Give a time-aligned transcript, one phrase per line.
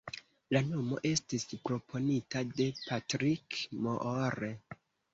[0.55, 4.55] La nomo estis proponita de Patrick Moore.